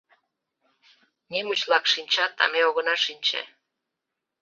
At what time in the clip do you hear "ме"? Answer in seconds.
2.51-2.61